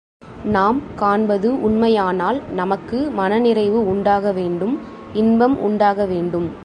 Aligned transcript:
நாம் 0.45 0.81
காண்பது 0.95 1.61
உண்மையானால் 1.61 2.41
நமக்கு 2.51 3.11
மனநிறைவு 3.11 3.87
உண்டாக 3.87 4.31
வேண்டும் 4.31 4.79
இன்பம் 5.13 5.59
உண்டாக 5.59 6.05
வேண்டும். 6.05 6.53